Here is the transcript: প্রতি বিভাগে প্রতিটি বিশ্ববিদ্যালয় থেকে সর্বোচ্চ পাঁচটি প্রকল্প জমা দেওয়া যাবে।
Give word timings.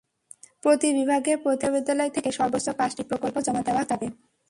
প্রতি 0.63 0.87
বিভাগে 0.97 1.33
প্রতিটি 1.43 1.67
বিশ্ববিদ্যালয় 1.67 2.11
থেকে 2.15 2.29
সর্বোচ্চ 2.31 2.67
পাঁচটি 2.79 3.01
প্রকল্প 3.03 3.35
জমা 3.45 3.61
দেওয়া 3.67 3.83
যাবে। 3.89 4.07